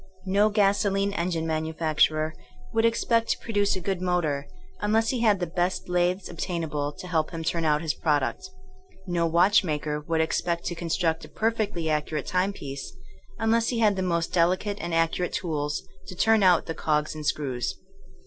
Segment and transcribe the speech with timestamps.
[0.25, 2.31] No gasolene engine manufac turer
[2.73, 4.47] would expect to produce a good motor
[4.79, 8.49] un less he had the best lathes obtainable to help him turn out his product
[9.05, 12.97] No watchmaker would expect to construct a perfectly accurate timepiece
[13.37, 17.23] unless he had the most delicate and accurate tools to turn out the cogs and
[17.23, 17.75] screws.